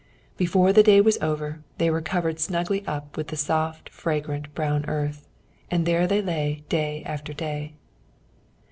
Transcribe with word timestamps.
Before 0.35 0.73
the 0.73 0.81
day 0.81 0.99
was 0.99 1.19
over, 1.21 1.61
they 1.77 1.91
were 1.91 2.01
covered 2.01 2.39
snugly 2.39 2.83
up 2.87 3.15
with 3.15 3.27
the 3.27 3.35
soft, 3.37 3.87
fragrant, 3.89 4.51
brown 4.55 4.83
earth, 4.87 5.27
and 5.69 5.85
there 5.85 6.07
they 6.07 6.23
lay 6.23 6.63
day 6.69 7.03
after 7.05 7.33
day. 7.33 7.75